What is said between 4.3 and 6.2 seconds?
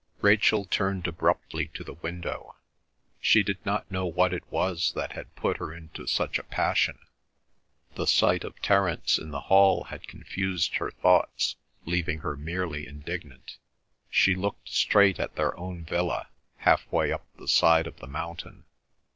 it was that had put her into